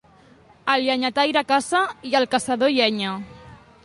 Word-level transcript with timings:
Al 0.75 0.85
llenyataire, 0.85 1.43
caça; 1.51 1.81
i 2.13 2.17
al 2.21 2.27
caçador, 2.33 2.73
llenya. 2.79 3.13